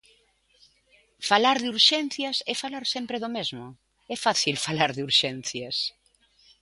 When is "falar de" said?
1.29-1.71, 4.67-5.01